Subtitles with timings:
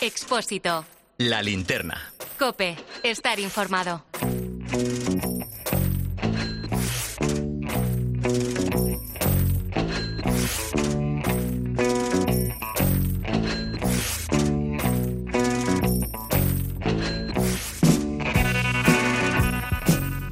[0.00, 0.84] Expósito.
[1.16, 2.12] La linterna.
[2.38, 2.76] Cope.
[3.02, 4.04] Estar informado.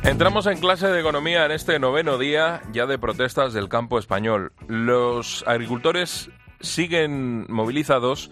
[0.04, 4.52] Entramos en clase de economía en este noveno día ya de protestas del campo español.
[4.68, 6.30] Los agricultores
[6.60, 8.30] siguen movilizados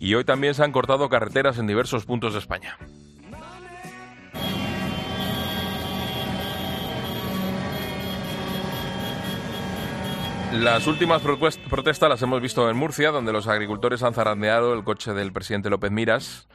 [0.00, 2.76] y hoy también se han cortado carreteras en diversos puntos de España.
[10.52, 15.12] Las últimas protestas las hemos visto en Murcia, donde los agricultores han zarandeado el coche
[15.12, 16.48] del presidente López Miras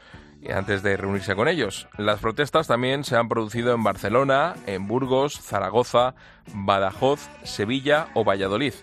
[0.52, 1.88] antes de reunirse con ellos.
[1.98, 6.16] Las protestas también se han producido en Barcelona, en Burgos, Zaragoza,
[6.54, 8.74] Badajoz, Sevilla o Valladolid.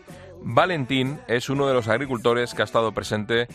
[0.43, 3.49] Valentín es uno de los agricultores que ha estado presente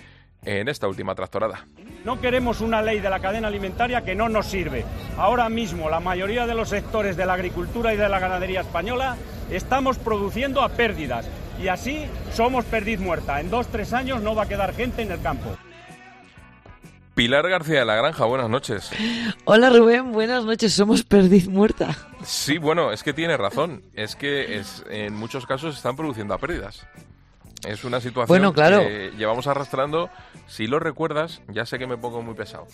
[0.45, 1.65] en esta última tractorada.
[2.03, 4.85] No queremos una ley de la cadena alimentaria que no nos sirve.
[5.17, 9.17] Ahora mismo la mayoría de los sectores de la agricultura y de la ganadería española
[9.49, 11.27] estamos produciendo a pérdidas
[11.61, 13.39] y así somos perdiz muerta.
[13.39, 15.57] En dos, tres años no va a quedar gente en el campo.
[17.15, 18.91] Pilar García de la Granja, buenas noches.
[19.45, 21.95] Hola Rubén, buenas noches, somos perdiz muerta.
[22.25, 26.39] Sí, bueno, es que tiene razón, es que es, en muchos casos están produciendo a
[26.39, 26.85] pérdidas.
[27.67, 30.09] Es una situación que llevamos arrastrando,
[30.47, 32.67] si lo recuerdas, ya sé que me pongo muy pesado.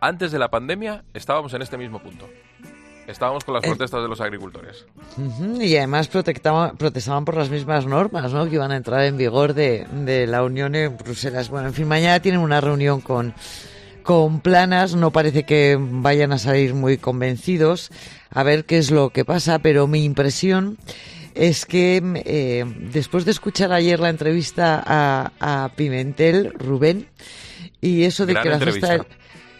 [0.00, 2.28] Antes de la pandemia estábamos en este mismo punto.
[3.06, 3.68] Estábamos con las eh.
[3.68, 4.84] protestas de los agricultores.
[5.60, 8.46] y además protestaban por las mismas normas ¿no?
[8.46, 11.48] que iban a entrar en vigor de, de la Unión en Bruselas.
[11.48, 13.32] Bueno, en fin, mañana tienen una reunión con,
[14.02, 17.90] con planas, no parece que vayan a salir muy convencidos
[18.30, 20.76] a ver qué es lo que pasa, pero mi impresión
[21.38, 27.06] es que eh, después de escuchar ayer la entrevista a, a Pimentel, Rubén,
[27.80, 29.06] y eso de que la cesta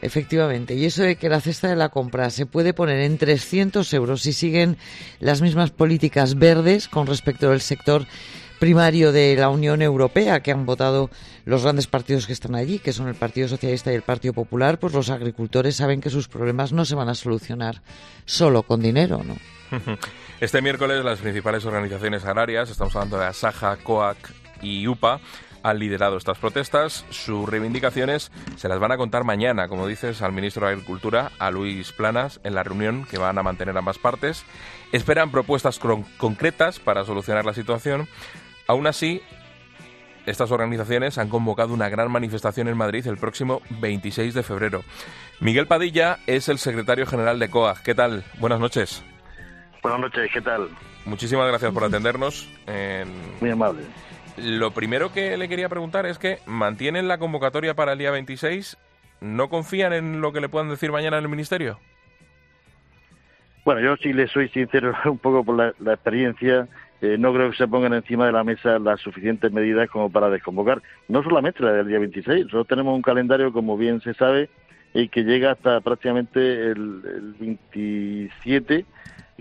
[0.00, 3.92] Efectivamente, y eso de que la cesta de la compra se puede poner en 300
[3.94, 4.76] euros si siguen
[5.18, 8.06] las mismas políticas verdes con respecto al sector
[8.58, 11.10] primario de la Unión Europea que han votado
[11.44, 14.78] los grandes partidos que están allí, que son el Partido Socialista y el Partido Popular,
[14.78, 17.82] pues los agricultores saben que sus problemas no se van a solucionar
[18.24, 19.36] solo con dinero, ¿no?
[20.40, 24.18] Este miércoles las principales organizaciones agrarias, estamos hablando de Asaja, COAC
[24.62, 25.20] y UPA,
[25.62, 27.04] han liderado estas protestas.
[27.10, 31.50] Sus reivindicaciones se las van a contar mañana, como dices, al ministro de Agricultura, a
[31.50, 34.44] Luis Planas, en la reunión que van a mantener ambas partes.
[34.92, 35.80] Esperan propuestas
[36.18, 38.08] concretas para solucionar la situación.
[38.68, 39.22] Aún así,
[40.26, 44.82] estas organizaciones han convocado una gran manifestación en Madrid el próximo 26 de febrero.
[45.40, 47.82] Miguel Padilla es el secretario general de COAG.
[47.82, 48.24] ¿Qué tal?
[48.38, 49.02] Buenas noches.
[49.82, 50.68] Buenas noches, ¿qué tal?
[51.06, 52.46] Muchísimas gracias por atendernos.
[53.40, 53.84] Muy amable.
[54.36, 58.76] Lo primero que le quería preguntar es que mantienen la convocatoria para el día 26.
[59.22, 61.78] ¿No confían en lo que le puedan decir mañana en el Ministerio?
[63.64, 66.68] Bueno, yo sí le soy sincero un poco por la, experiencia.
[67.00, 70.30] Eh, no creo que se pongan encima de la mesa las suficientes medidas como para
[70.30, 70.82] desconvocar.
[71.08, 74.48] No solamente la del día 26, nosotros tenemos un calendario, como bien se sabe,
[74.94, 78.84] y que llega hasta prácticamente el, el 27,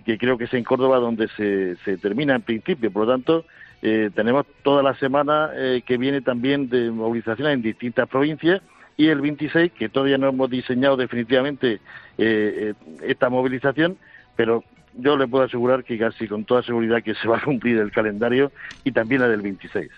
[0.05, 2.91] que creo que es en Córdoba donde se, se termina en principio.
[2.91, 3.45] Por lo tanto,
[3.81, 8.61] eh, tenemos toda la semana eh, que viene también de movilización en distintas provincias
[8.95, 11.79] y el 26, que todavía no hemos diseñado definitivamente
[12.17, 12.73] eh,
[13.03, 13.97] esta movilización,
[14.35, 14.63] pero
[14.97, 17.91] yo le puedo asegurar que casi con toda seguridad que se va a cumplir el
[17.91, 18.51] calendario
[18.83, 19.89] y también la del 26.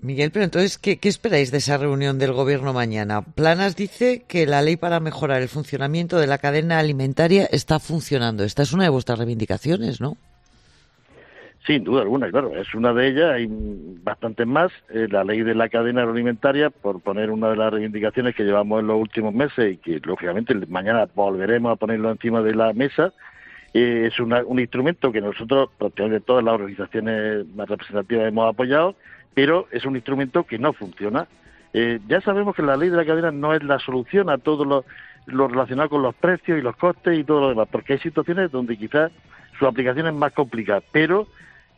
[0.00, 3.22] Miguel, pero entonces, ¿qué, ¿qué, esperáis de esa reunión del Gobierno mañana?
[3.22, 8.44] Planas dice que la ley para mejorar el funcionamiento de la cadena alimentaria está funcionando.
[8.44, 10.18] Esta es una de vuestras reivindicaciones, ¿no?
[11.66, 14.70] Sin duda alguna, claro, es una de ellas, hay bastantes más.
[14.90, 18.80] Eh, la ley de la cadena agroalimentaria, por poner una de las reivindicaciones que llevamos
[18.80, 23.14] en los últimos meses y que lógicamente mañana volveremos a ponerlo encima de la mesa,
[23.72, 28.94] eh, es un instrumento que nosotros, prácticamente todas las organizaciones más representativas hemos apoyado,
[29.32, 31.26] pero es un instrumento que no funciona.
[31.72, 34.66] Eh, ya sabemos que la ley de la cadena no es la solución a todo
[34.66, 34.84] lo,
[35.26, 38.52] lo relacionado con los precios y los costes y todo lo demás, porque hay situaciones
[38.52, 39.10] donde quizás
[39.58, 41.26] su aplicación es más complicada, pero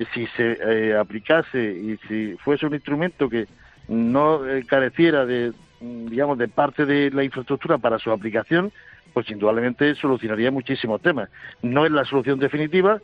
[0.04, 3.46] si se eh, aplicase y si fuese un instrumento que
[3.88, 8.72] no eh, careciera de, mm, digamos, de parte de la infraestructura para su aplicación,
[9.14, 11.30] pues indudablemente solucionaría muchísimos temas.
[11.62, 13.00] No es la solución definitiva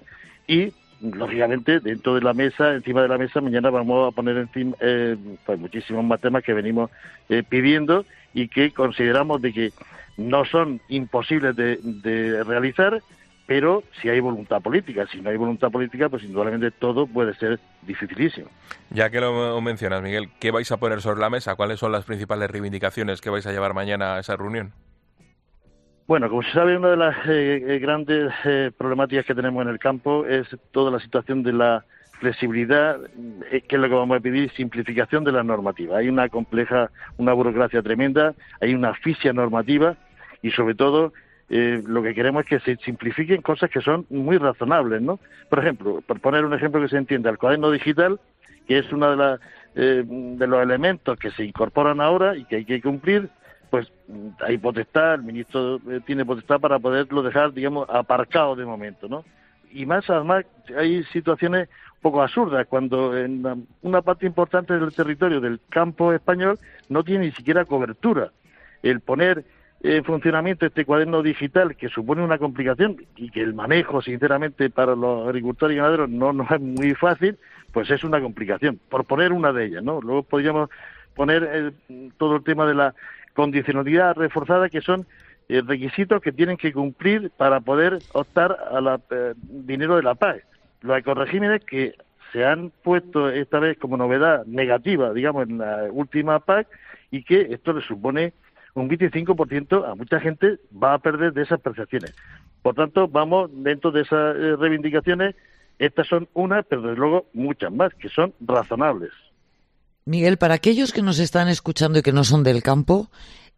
[0.46, 4.76] y, lógicamente, dentro de la mesa, encima de la mesa, mañana vamos a poner encima
[4.80, 5.16] eh,
[5.46, 6.90] pues muchísimos más temas que venimos
[7.48, 8.04] pidiendo
[8.34, 9.72] y que consideramos de que
[10.18, 13.00] no son imposibles de realizar,
[13.52, 15.06] pero si hay voluntad política.
[15.12, 18.48] Si no hay voluntad política, pues indudablemente todo puede ser dificilísimo.
[18.88, 21.54] Ya que lo mencionas, Miguel, ¿qué vais a poner sobre la mesa?
[21.54, 24.72] ¿Cuáles son las principales reivindicaciones que vais a llevar mañana a esa reunión?
[26.06, 29.68] Bueno, como se sabe, una de las eh, eh, grandes eh, problemáticas que tenemos en
[29.68, 31.84] el campo es toda la situación de la
[32.20, 33.00] flexibilidad,
[33.50, 35.98] que es lo que vamos a pedir, simplificación de la normativa.
[35.98, 39.96] Hay una compleja, una burocracia tremenda, hay una asfixia normativa
[40.40, 41.12] y sobre todo
[41.54, 45.20] eh, lo que queremos es que se simplifiquen cosas que son muy razonables, ¿no?
[45.50, 48.18] Por ejemplo, por poner un ejemplo que se entienda, el cuaderno digital,
[48.66, 49.40] que es uno de, las
[49.74, 53.28] eh, de los elementos que se incorporan ahora y que hay que cumplir,
[53.68, 53.92] pues
[54.40, 59.22] hay potestad, el ministro eh, tiene potestad para poderlo dejar, digamos, aparcado de momento, ¿no?
[59.72, 65.38] Y más, además, hay situaciones un poco absurdas, cuando en una parte importante del territorio
[65.38, 66.58] del campo español
[66.88, 68.30] no tiene ni siquiera cobertura.
[68.82, 69.44] El poner
[69.82, 74.94] en funcionamiento este cuaderno digital que supone una complicación y que el manejo, sinceramente, para
[74.94, 77.36] los agricultores y ganaderos no, no es muy fácil,
[77.72, 80.00] pues es una complicación, por poner una de ellas, ¿no?
[80.00, 80.70] Luego podríamos
[81.16, 81.48] poner
[81.88, 82.94] eh, todo el tema de la
[83.34, 85.06] condicionalidad reforzada, que son
[85.48, 90.44] eh, requisitos que tienen que cumplir para poder optar al eh, dinero de la PAC.
[90.82, 91.96] Los ecoregímenes que
[92.32, 96.68] se han puesto esta vez como novedad negativa, digamos, en la última PAC
[97.10, 98.32] y que esto le supone
[98.74, 102.14] un 25% a mucha gente va a perder de esas percepciones.
[102.62, 105.34] Por tanto, vamos dentro de esas eh, reivindicaciones,
[105.78, 109.10] estas son unas, pero desde luego muchas más, que son razonables.
[110.04, 113.08] Miguel, para aquellos que nos están escuchando y que no son del campo,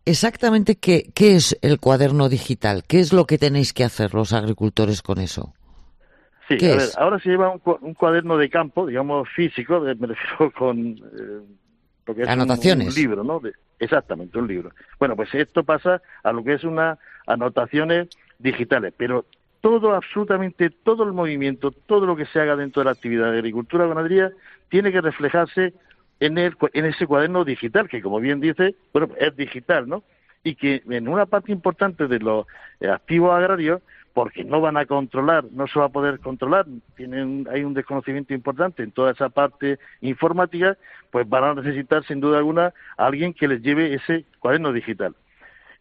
[0.04, 4.32] exactamente qué, qué es el cuaderno digital, qué es lo que tenéis que hacer los
[4.32, 5.54] agricultores con eso.
[6.48, 10.78] Sí, a ver, ahora se lleva un, cuaderno de campo, digamos físico, me refiero con
[10.78, 12.88] eh, Anotaciones.
[12.88, 13.40] un, libro, ¿no?
[13.78, 14.70] Exactamente, un libro.
[14.98, 19.24] Bueno, pues esto pasa a lo que es unas anotaciones digitales, pero
[19.60, 23.38] todo, absolutamente todo el movimiento, todo lo que se haga dentro de la actividad de
[23.38, 24.30] agricultura ganadería
[24.68, 25.72] tiene que reflejarse
[26.20, 30.04] en, el, en ese cuaderno digital, que como bien dice, bueno, es digital, ¿no?
[30.42, 32.46] Y que en una parte importante de los
[32.82, 33.80] activos agrarios
[34.14, 36.66] porque no van a controlar, no se va a poder controlar,
[36.96, 40.78] tienen, hay un desconocimiento importante en toda esa parte informática,
[41.10, 45.16] pues van a necesitar sin duda alguna alguien que les lleve ese cuaderno digital.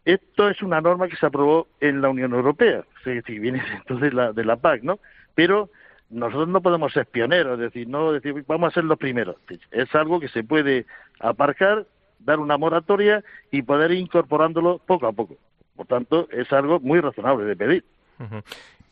[0.04, 4.12] Esto es una norma que se aprobó en la Unión Europea, es decir, viene entonces
[4.12, 4.98] la, de la PAC, ¿no?
[5.36, 5.70] Pero
[6.10, 9.36] nosotros no podemos ser pioneros, es decir, no decir vamos a ser los primeros.
[9.70, 10.86] Es algo que se puede
[11.20, 11.86] aparcar,
[12.18, 13.22] dar una moratoria
[13.52, 15.36] y poder ir incorporándolo poco a poco.
[15.76, 17.84] Por tanto, es algo muy razonable de pedir.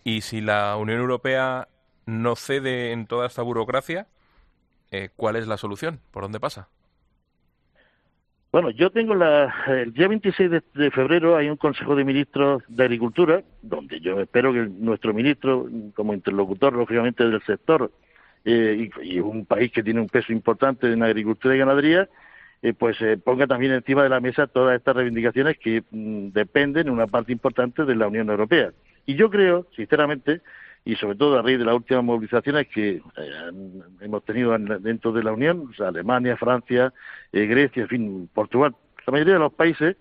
[0.05, 1.69] Y si la Unión Europea
[2.07, 4.07] no cede en toda esta burocracia,
[4.91, 6.01] eh, ¿cuál es la solución?
[6.11, 6.69] ¿Por dónde pasa?
[8.51, 12.85] Bueno, yo tengo la, el día 26 de, febrero hay un Consejo de Ministros de
[12.85, 17.91] Agricultura, donde yo espero que nuestro ministro, como interlocutor, lógicamente, del sector,
[18.45, 22.11] eh, y, un país que tiene un peso importante en agricultura y ganadería,
[22.61, 26.93] eh, pues ponga también encima de la mesa todas estas reivindicaciones que mm, dependen en
[26.93, 28.73] una parte importante de la Unión Europea.
[29.07, 30.41] Y yo creo, sinceramente,
[30.85, 33.51] y sobre todo a raíz de las últimas movilizaciones que eh,
[34.01, 36.93] hemos tenido dentro de la Unión, o sea, Alemania, Francia,
[37.33, 38.75] eh, Grecia, en fin, Portugal,
[39.07, 39.97] la mayoría de los países,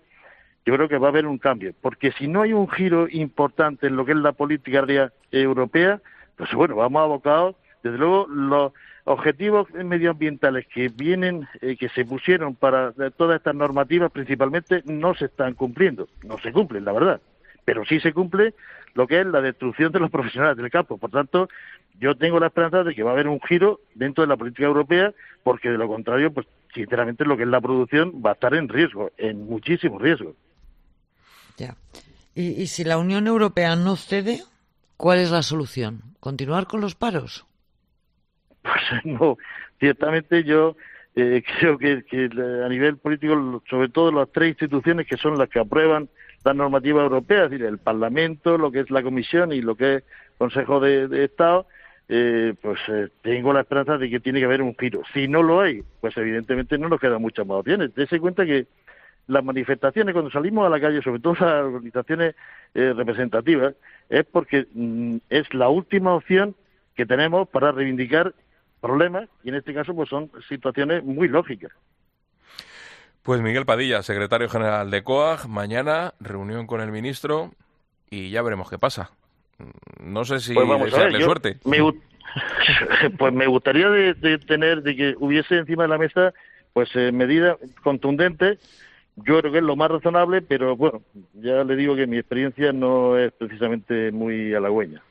[0.64, 3.88] yo creo que va a haber un cambio, porque si no hay un giro importante
[3.88, 4.84] en lo que es la política
[5.30, 6.00] europea,
[6.36, 8.72] pues bueno, vamos abocados, desde luego, los
[9.04, 15.24] objetivos medioambientales que vienen, eh, que se pusieron para todas estas normativas principalmente, no se
[15.26, 17.20] están cumpliendo, no se cumplen, la verdad,
[17.64, 18.54] pero sí se cumple
[18.94, 20.98] lo que es la destrucción de los profesionales del campo.
[20.98, 21.48] Por tanto,
[21.98, 24.64] yo tengo la esperanza de que va a haber un giro dentro de la política
[24.64, 28.54] europea, porque de lo contrario, pues sinceramente lo que es la producción va a estar
[28.54, 30.34] en riesgo, en muchísimo riesgo.
[31.56, 31.76] Ya.
[32.34, 34.40] ¿Y, si la Unión Europea no cede,
[34.96, 36.02] cuál es la solución?
[36.18, 37.46] ¿Continuar con los paros?
[38.62, 39.38] Pues no,
[39.80, 40.76] ciertamente yo
[41.14, 42.04] eh, creo que,
[42.64, 46.08] a nivel político, sobre todo las tres instituciones que son las que aprueban
[46.44, 49.96] la normativa europea, es decir, el Parlamento, lo que es la Comisión y lo que
[49.96, 50.04] es
[50.38, 51.66] Consejo de, Estado,
[52.08, 55.02] eh, pues eh, tengo la esperanza de que tiene que haber un giro.
[55.14, 57.94] Si no lo hay, pues evidentemente no nos quedan muchas más opciones.
[57.94, 58.66] Dese cuenta que
[59.28, 62.34] las manifestaciones, cuando salimos a la calle, sobre todo las organizaciones
[62.74, 63.74] eh, representativas,
[64.08, 66.56] es porque mm, es la última opción
[66.96, 68.34] que tenemos para reivindicar
[68.82, 71.72] problemas, y en este caso pues son situaciones muy lógicas.
[73.22, 77.52] Pues Miguel Padilla, secretario general de COAG, mañana reunión con el ministro
[78.10, 79.12] y ya veremos qué pasa.
[80.00, 81.58] No sé si pues vamos suerte.
[83.18, 86.34] pues me gustaría de, tener, de que hubiese encima de la mesa
[86.72, 88.58] pues eh, medidas contundentes.
[89.14, 91.02] Yo creo que es lo más razonable, pero bueno,
[91.34, 95.02] ya le digo que mi experiencia no es precisamente muy halagüeña.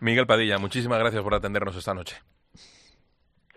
[0.00, 2.16] Miguel Padilla, muchísimas gracias por atendernos esta noche.